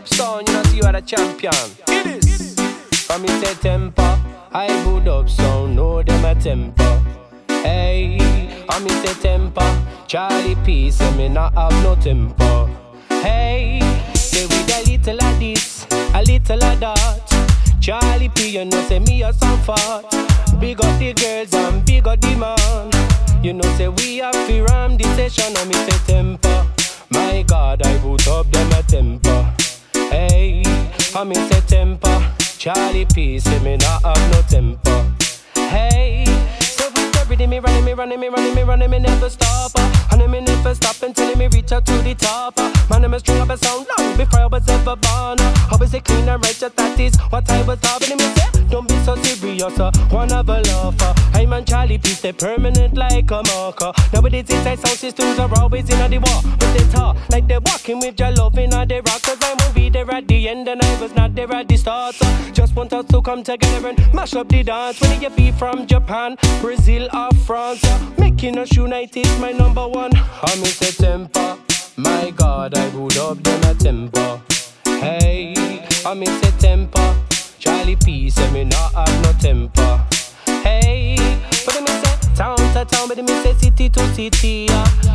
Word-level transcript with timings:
up 0.00 0.08
sound, 0.08 0.48
you 0.48 0.54
know 0.54 0.62
see 0.64 0.76
you 0.78 0.82
are 0.84 0.92
the 0.92 1.02
champion. 1.02 1.52
It 1.88 2.24
is. 2.24 2.54
From 3.06 3.22
me 3.22 3.28
say 3.28 3.54
temper, 3.54 4.18
I 4.52 4.66
would 4.86 5.06
up 5.06 5.28
sound, 5.28 5.76
know 5.76 6.02
them 6.02 6.24
a 6.24 6.34
temper. 6.34 7.02
Hey, 7.48 8.16
I 8.68 8.78
me 8.80 8.90
say 9.02 9.14
temper, 9.20 9.70
Charlie 10.06 10.56
P 10.64 10.90
say 10.90 11.14
me 11.16 11.28
not 11.28 11.52
have 11.54 11.72
no 11.82 11.96
temper. 11.96 12.70
Hey, 13.08 13.80
say 14.14 14.46
with 14.46 14.76
a 14.76 14.90
little 14.90 15.22
of 15.22 15.38
this, 15.38 15.86
a 16.14 16.22
little 16.22 16.64
of 16.64 16.80
that. 16.80 17.76
Charlie 17.80 18.30
P, 18.30 18.56
you 18.56 18.64
know 18.64 18.82
say 18.88 19.00
me 19.00 19.22
a 19.22 19.32
some 19.34 19.60
fat. 19.60 20.04
Big 20.58 20.80
up 20.80 20.98
the 20.98 21.12
girls 21.12 21.52
and 21.54 21.84
big 21.84 22.06
up 22.08 22.20
the 22.20 22.36
man. 22.36 23.44
You 23.44 23.52
know 23.52 23.76
say 23.76 23.88
we 23.88 24.18
have 24.18 24.32
to 24.46 24.62
ram 24.64 24.96
the 24.96 25.04
session 25.16 25.54
and 25.58 25.68
me 25.68 25.74
say 25.74 25.98
temper. 26.06 26.66
My 27.10 27.42
God, 27.42 27.84
I 27.84 27.98
put 27.98 28.26
up 28.28 28.50
them 28.50 28.72
a 28.72 28.82
temper. 28.82 29.09
Charlie 32.60 33.06
P 33.06 33.38
say 33.38 33.58
me 33.60 33.78
not 33.78 34.04
have 34.04 34.32
no 34.32 34.42
temper. 34.42 35.10
Hey, 35.54 36.26
so 36.60 36.90
with 36.90 37.10
the 37.10 37.24
rhythm 37.26 37.48
me 37.48 37.58
running, 37.58 37.86
me 37.86 37.94
running, 37.94 38.20
me 38.20 38.28
running, 38.28 38.54
me 38.54 38.62
running, 38.62 38.90
me 38.90 38.98
never 38.98 39.30
stop. 39.30 39.72
Uh. 39.74 40.08
And 40.12 40.30
me 40.30 40.42
never 40.42 40.74
stop 40.74 41.02
until 41.02 41.34
me 41.36 41.48
reach 41.54 41.72
out 41.72 41.86
to 41.86 41.92
the 42.02 42.14
top. 42.14 42.52
Uh. 42.58 42.70
Man, 42.90 43.06
I'm 43.06 43.14
a 43.14 43.18
string 43.18 43.40
up 43.40 43.48
a 43.48 43.56
sound 43.56 43.86
long 43.96 44.14
before 44.18 44.40
I 44.40 44.46
was 44.46 44.68
ever 44.68 44.94
born. 44.94 45.40
Uh. 45.40 45.68
Always 45.72 45.94
a 45.94 46.00
clean 46.00 46.28
and 46.28 46.44
righteous, 46.44 46.70
that 46.76 47.00
is 47.00 47.16
what 47.30 47.50
I 47.50 47.62
was 47.62 47.80
talking 47.80 48.18
me 48.18 48.24
say. 48.34 48.64
Don't 48.68 48.86
be 48.86 48.98
so 49.04 49.16
serious, 49.16 49.80
uh. 49.80 49.90
one 50.10 50.30
of 50.30 50.46
a 50.50 50.60
laugher. 50.60 51.14
I'm 51.32 51.54
on 51.54 51.64
Charlie 51.64 51.96
P, 51.96 52.10
stay 52.10 52.32
permanent 52.32 52.92
like 52.92 53.30
a 53.30 53.42
marker. 53.42 53.90
Nowadays, 54.12 54.50
inside 54.50 54.80
sound 54.80 54.98
systems 54.98 55.38
are 55.38 55.50
always 55.58 55.88
in 55.88 56.10
the 56.10 56.18
war. 56.18 56.42
But 56.58 56.76
they 56.76 56.84
talk 56.92 57.16
they're 57.50 57.60
walking 57.60 57.98
with 57.98 58.18
your 58.20 58.30
love 58.32 58.56
in 58.58 58.70
the 58.70 59.02
rock. 59.06 59.22
Cause 59.22 59.38
I 59.42 59.54
won't 59.58 59.74
be 59.74 59.90
there 59.90 60.08
at 60.12 60.28
the 60.28 60.48
end 60.48 60.68
and 60.68 60.80
I 60.80 61.00
was 61.00 61.12
not 61.16 61.34
there 61.34 61.52
at 61.52 61.66
the 61.66 61.76
start. 61.76 62.14
So 62.14 62.26
Just 62.52 62.76
want 62.76 62.92
us 62.92 63.06
to 63.06 63.20
come 63.20 63.42
together 63.42 63.88
and 63.88 64.14
mash 64.14 64.34
up 64.34 64.48
the 64.48 64.62
dance. 64.62 65.00
When 65.00 65.20
you 65.20 65.30
be 65.30 65.50
from 65.50 65.86
Japan, 65.86 66.36
Brazil, 66.60 67.08
or 67.12 67.30
France, 67.46 67.82
uh. 67.82 68.10
making 68.18 68.56
us 68.56 68.72
united 68.76 69.26
is 69.26 69.38
my 69.40 69.50
number 69.50 69.86
one. 69.88 70.12
I'm 70.14 70.58
in 70.60 70.92
temper. 71.04 71.58
My 71.96 72.30
God, 72.30 72.78
I 72.78 72.88
would 72.90 73.18
up 73.18 73.42
them 73.42 73.62
a 73.64 73.74
temper. 73.74 74.40
Hey, 74.84 75.84
I'm 76.06 76.22
in 76.22 76.40
temper. 76.58 77.16
Charlie 77.58 77.96
P 77.96 78.30
say 78.30 78.48
me 78.52 78.64
not 78.64 78.94
have 78.94 79.24
no 79.24 79.32
temper. 79.40 80.06
Hey, 80.62 81.16
but 81.66 81.80
me 81.80 81.88
say 81.88 82.34
town 82.36 82.56
to 82.56 82.84
town, 82.84 83.08
but 83.08 83.18
me 83.18 83.42
say 83.42 83.54
city 83.54 83.88
to 83.88 84.14
city. 84.14 84.68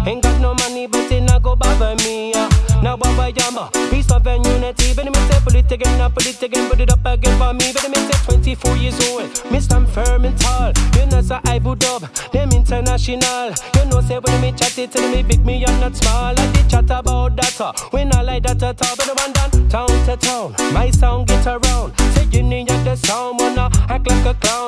Ain't 0.07 0.21
got 0.21 0.39
no 0.39 0.53
money, 0.53 0.85
but 0.85 1.11
it 1.11 1.21
not 1.21 1.41
go 1.41 1.55
bother 1.55 1.95
me. 2.03 2.31
Yeah. 2.31 2.47
Now 2.83 2.95
Baba 2.95 3.31
Yama, 3.31 3.71
peace 3.89 4.07
love 4.09 4.27
and 4.27 4.45
unity. 4.45 4.93
But 4.93 5.05
me 5.05 5.13
say 5.27 5.39
pull 5.43 5.55
it 5.55 5.71
again, 5.71 5.97
now 5.97 6.09
pull 6.09 6.27
it 6.27 6.41
again, 6.43 6.69
put 6.69 6.79
it 6.79 6.91
up 6.91 7.05
again 7.05 7.37
for 7.39 7.53
me. 7.53 7.73
But 7.73 7.89
me 7.89 7.95
say 7.95 8.35
24 8.35 8.77
years 8.77 8.99
old, 9.09 9.51
me 9.51 9.59
stand 9.59 9.89
firm 9.89 10.25
and 10.25 10.37
tall. 10.39 10.71
You 10.95 11.07
know 11.07 11.21
say 11.21 11.39
I 11.45 11.57
would 11.57 11.83
up, 11.85 12.03
them 12.31 12.51
international. 12.51 13.53
You 13.75 13.85
know 13.89 14.01
say 14.01 14.19
when 14.19 14.41
me 14.41 14.51
chat 14.51 14.77
it, 14.77 14.91
tell 14.91 15.09
me 15.11 15.23
big 15.23 15.43
me 15.43 15.65
I'm 15.65 15.79
not 15.79 15.95
small. 15.95 16.37
I 16.37 16.51
did 16.53 16.69
chat 16.69 16.85
about 16.91 17.35
that, 17.37 17.59
uh. 17.59 17.73
when 17.89 18.15
I 18.15 18.21
like 18.21 18.43
that 18.43 18.61
at 18.61 18.81
all. 18.85 18.95
But 18.95 19.05
the 19.07 19.13
one 19.15 19.33
done 19.33 19.69
town 19.69 19.87
to 20.05 20.17
town, 20.17 20.53
my 20.71 20.91
sound 20.91 21.27
get 21.27 21.47
around. 21.47 21.97
Say 22.13 22.25
you 22.31 22.43
need 22.43 22.67
the 22.67 22.95
sound, 22.95 23.39
wanna 23.39 23.69
act 23.89 24.07
like 24.07 24.25
a 24.25 24.33
clown. 24.35 24.64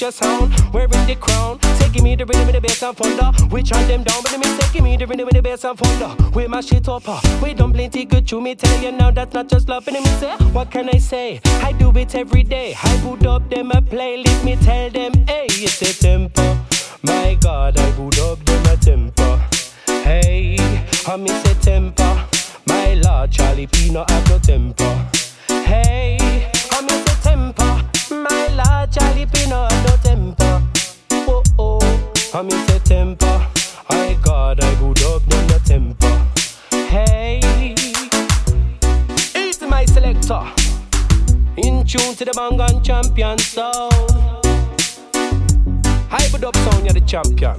Your 0.00 0.12
sound. 0.12 0.54
Wearing 0.72 0.90
the 1.06 1.16
crown, 1.18 1.58
taking 1.78 2.04
me 2.04 2.14
the 2.14 2.24
rhythm 2.26 2.46
with 2.46 2.54
the 2.54 2.60
bass 2.60 2.82
and 2.82 2.96
thunder. 2.96 3.30
We 3.50 3.62
try 3.62 3.82
them 3.84 4.04
down, 4.04 4.22
but 4.22 4.32
say 4.32 4.72
give 4.72 4.84
me 4.84 4.96
the 4.96 5.06
rhythm 5.06 5.26
with 5.26 5.34
the 5.34 5.42
bass 5.42 5.64
and 5.64 5.78
thunder. 5.78 6.30
We 6.34 6.46
mash 6.46 6.72
it 6.72 6.88
up, 6.88 7.08
uh. 7.08 7.20
we 7.42 7.54
don't 7.54 7.72
plenty 7.72 8.04
good 8.04 8.26
to 8.28 8.40
me. 8.40 8.54
Tell 8.54 8.82
you 8.82 8.92
now 8.92 9.10
that's 9.10 9.34
not 9.34 9.48
just 9.48 9.68
love, 9.68 9.88
and 9.88 9.96
me 9.96 10.04
say 10.20 10.36
what 10.52 10.70
can 10.70 10.88
I 10.88 10.98
say? 10.98 11.40
I 11.44 11.72
do 11.72 11.90
it 11.96 12.14
every 12.14 12.42
day. 12.42 12.74
I 12.82 13.00
put 13.02 13.26
up 13.26 13.48
them 13.50 13.70
a 13.70 13.82
play, 13.82 14.22
let 14.22 14.44
me 14.44 14.56
tell 14.56 14.90
them, 14.90 15.12
hey, 15.26 15.46
it's 15.48 15.80
a 15.82 15.92
tempo. 16.00 16.58
My 17.02 17.36
God, 17.40 17.78
I 17.78 17.90
put 17.92 18.18
up 18.20 18.44
them 18.44 18.66
a 18.66 18.76
tempo. 18.76 19.36
Hey, 20.04 20.56
I 21.06 21.16
miss 21.16 21.44
a 21.50 21.54
temper. 21.56 22.26
My 22.66 22.94
Lord, 22.94 23.30
Charlie 23.32 23.66
P 23.66 23.90
no 23.90 24.04
have 24.08 24.28
no 24.28 24.38
temper. 24.38 25.08
Hey, 25.48 26.17
temper. 32.88 33.46
My 33.90 34.16
God, 34.22 34.64
I 34.64 34.74
put 34.76 35.04
up 35.04 35.22
them 35.26 35.50
a 35.50 35.58
temper. 35.58 36.26
Hey, 36.70 37.38
it's 39.34 39.60
my 39.60 39.84
selector. 39.84 40.42
In 41.58 41.84
tune 41.84 42.14
to 42.16 42.24
the 42.24 42.32
bang 42.34 42.58
and 42.58 42.82
champion 42.82 43.36
sound. 43.36 43.92
High 46.08 46.28
Budub 46.32 46.56
sound, 46.64 46.84
you're 46.84 46.94
the 46.94 47.02
champion. 47.06 47.56